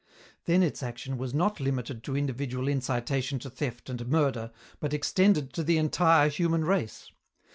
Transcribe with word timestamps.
Then 0.45 0.63
its 0.63 0.81
action 0.81 1.19
was 1.19 1.31
not 1.31 1.59
limited 1.59 2.03
to 2.05 2.17
individual 2.17 2.67
incitation 2.67 3.37
to 3.37 3.51
theft 3.51 3.87
and 3.87 4.07
murder 4.07 4.49
but 4.79 4.95
extended 4.95 5.53
to 5.53 5.63
the 5.63 5.77
entire 5.77 6.27
human 6.27 6.65
race. 6.65 7.11